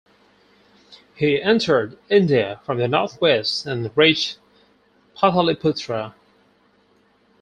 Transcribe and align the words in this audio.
He 1.13 1.39
entered 1.39 1.95
India 2.09 2.59
from 2.63 2.79
the 2.79 2.87
northwest 2.87 3.67
and 3.67 3.95
reached 3.95 4.39
Pataliputra. 5.15 6.15